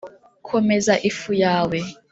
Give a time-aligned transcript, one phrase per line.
[0.47, 1.77] komeza ifu yawe